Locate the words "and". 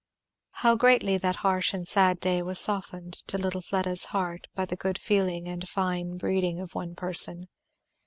1.75-1.87, 5.47-5.69